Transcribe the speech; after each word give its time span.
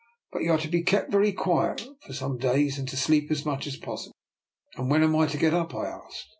"But 0.31 0.41
you 0.41 0.51
are 0.53 0.57
to 0.57 0.67
be 0.67 0.81
kept 0.81 1.11
very 1.11 1.31
quiet 1.31 1.85
for 2.07 2.11
some 2.13 2.39
days, 2.39 2.79
and 2.79 2.87
to 2.87 2.97
sleep 2.97 3.29
as 3.29 3.45
much 3.45 3.67
as 3.67 3.77
possible." 3.77 4.15
'* 4.47 4.75
And 4.75 4.89
when 4.89 5.03
am 5.03 5.15
I 5.15 5.27
to 5.27 5.37
get 5.37 5.53
up?" 5.53 5.75
I 5.75 5.85
asked. 5.85 6.29